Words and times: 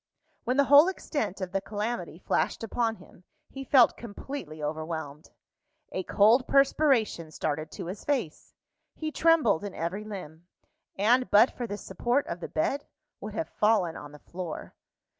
When 0.45 0.57
the 0.57 0.63
whole 0.63 0.87
extent 0.87 1.41
of 1.41 1.51
the 1.51 1.61
calamity 1.61 2.17
flashed 2.17 2.63
upon 2.63 2.95
him, 2.95 3.23
he 3.51 3.63
felt 3.63 3.95
completely 3.95 4.59
overwhelmed. 4.63 5.29
A 5.91 6.01
cold 6.01 6.47
perspiration 6.47 7.29
started 7.29 7.69
to 7.73 7.85
his 7.85 8.03
face; 8.03 8.55
he 8.95 9.11
trembled 9.11 9.63
in 9.63 9.75
every 9.75 10.03
limb, 10.03 10.47
and 10.97 11.29
but 11.29 11.51
for 11.55 11.67
the 11.67 11.77
support 11.77 12.25
of 12.25 12.39
the 12.39 12.49
bed, 12.49 12.87
would 13.19 13.35
have 13.35 13.49
fallen 13.49 13.95
on 13.95 14.11
the 14.11 14.17
floor. 14.17 14.73